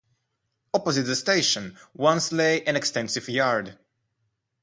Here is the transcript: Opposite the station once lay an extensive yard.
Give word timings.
Opposite 0.73 1.03
the 1.03 1.15
station 1.15 1.77
once 1.93 2.31
lay 2.31 2.63
an 2.63 2.75
extensive 2.75 3.29
yard. 3.29 3.77